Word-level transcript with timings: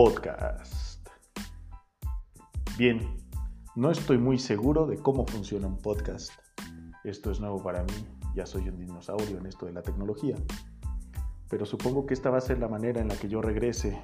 podcast. 0.00 1.08
Bien, 2.78 3.00
no 3.74 3.90
estoy 3.90 4.16
muy 4.16 4.38
seguro 4.38 4.86
de 4.86 4.96
cómo 4.96 5.26
funciona 5.26 5.66
un 5.66 5.76
podcast. 5.76 6.30
Esto 7.02 7.32
es 7.32 7.40
nuevo 7.40 7.60
para 7.60 7.82
mí, 7.82 8.06
ya 8.32 8.46
soy 8.46 8.68
un 8.68 8.78
dinosaurio 8.78 9.38
en 9.38 9.46
esto 9.46 9.66
de 9.66 9.72
la 9.72 9.82
tecnología. 9.82 10.36
Pero 11.50 11.66
supongo 11.66 12.06
que 12.06 12.14
esta 12.14 12.30
va 12.30 12.38
a 12.38 12.40
ser 12.40 12.60
la 12.60 12.68
manera 12.68 13.00
en 13.00 13.08
la 13.08 13.16
que 13.16 13.28
yo 13.28 13.42
regrese 13.42 14.00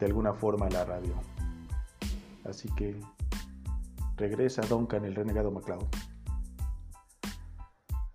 de 0.00 0.06
alguna 0.06 0.34
forma 0.34 0.66
a 0.66 0.70
la 0.70 0.84
radio. 0.84 1.14
Así 2.42 2.68
que 2.74 2.98
regresa 4.16 4.62
Duncan 4.62 5.04
el 5.04 5.14
renegado 5.14 5.52
MacLeod. 5.52 5.86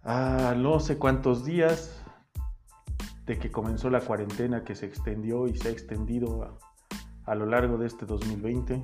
Ah, 0.03 0.53
no 0.57 0.81
sé 0.81 0.97
cuántos 0.97 1.45
días 1.45 2.03
de 3.25 3.39
que 3.39 3.51
comenzó 3.51 3.89
la 3.89 4.01
cuarentena 4.01 4.65
que 4.65 4.75
se 4.75 4.85
extendió 4.85 5.47
y 5.47 5.55
se 5.55 5.69
ha 5.69 5.71
extendido 5.71 6.59
a 7.25 7.35
lo 7.35 7.45
largo 7.45 7.77
de 7.77 7.87
este 7.87 8.05
2020. 8.05 8.83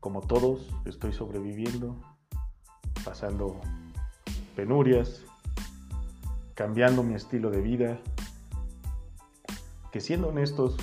Como 0.00 0.20
todos, 0.20 0.68
estoy 0.84 1.12
sobreviviendo, 1.12 1.96
pasando 3.04 3.60
penurias, 4.54 5.24
cambiando 6.54 7.02
mi 7.02 7.14
estilo 7.14 7.50
de 7.50 7.60
vida, 7.60 7.98
que 9.90 10.00
siendo 10.00 10.28
honestos, 10.28 10.76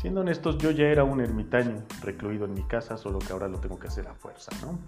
siendo 0.00 0.20
honestos, 0.20 0.58
yo 0.58 0.70
ya 0.70 0.86
era 0.86 1.04
un 1.04 1.20
ermitaño 1.20 1.84
recluido 2.02 2.44
en 2.44 2.54
mi 2.54 2.62
casa, 2.62 2.96
solo 2.96 3.18
que 3.18 3.32
ahora 3.32 3.48
lo 3.48 3.58
tengo 3.58 3.78
que 3.78 3.88
hacer 3.88 4.06
a 4.08 4.14
fuerza, 4.14 4.52
¿no? 4.62 4.78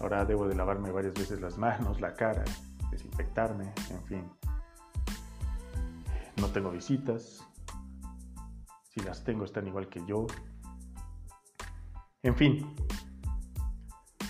Ahora 0.00 0.24
debo 0.24 0.48
de 0.48 0.54
lavarme 0.54 0.90
varias 0.90 1.14
veces 1.14 1.40
las 1.40 1.58
manos, 1.58 2.00
la 2.00 2.14
cara, 2.14 2.44
desinfectarme, 2.90 3.72
en 3.90 4.04
fin. 4.04 4.24
No 6.36 6.48
tengo 6.48 6.70
visitas. 6.70 7.44
Las 9.04 9.24
tengo 9.24 9.44
están 9.44 9.66
igual 9.66 9.88
que 9.88 10.04
yo. 10.06 10.26
En 12.22 12.34
fin. 12.34 12.74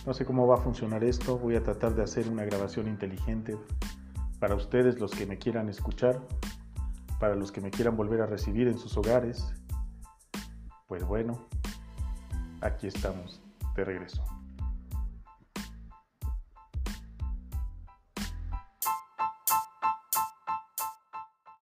No 0.07 0.15
sé 0.15 0.25
cómo 0.25 0.47
va 0.47 0.57
a 0.57 0.59
funcionar 0.59 1.05
esto. 1.05 1.39
Voy 1.39 1.57
a 1.57 1.63
tratar 1.63 1.95
de 1.95 2.03
hacer 2.03 2.29
una 2.29 2.45
grabación 2.45 2.89
inteligente 2.89 3.57
para 4.39 4.55
ustedes 4.55 4.99
los 4.99 5.11
que 5.11 5.27
me 5.27 5.39
quieran 5.39 5.69
escuchar, 5.69 6.21
para 7.19 7.35
los 7.35 7.53
que 7.53 7.61
me 7.61 7.71
quieran 7.71 7.97
volver 7.97 8.23
a 8.23 8.27
recibir 8.27 8.69
en 8.69 8.79
sus 8.79 8.97
hogares. 8.97 9.53
Pues 10.89 11.05
bueno, 11.05 11.47
aquí 12.63 12.87
estamos 12.87 13.43
de 13.77 13.85
regreso. 13.85 14.25